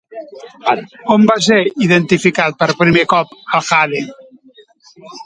On 1.15 1.27
va 1.31 1.35
ser 1.47 1.57
identificat 1.87 2.57
per 2.63 2.69
primer 2.79 3.05
cop 3.13 3.37
el 3.59 3.65
jade? 3.69 4.03